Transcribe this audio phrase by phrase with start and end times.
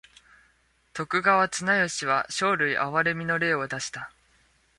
[0.95, 4.11] 徳川綱吉は生類憐みの令を出した。